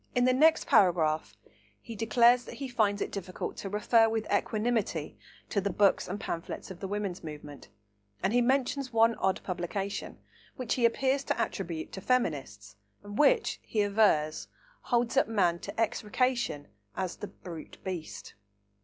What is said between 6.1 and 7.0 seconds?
pamphlets of the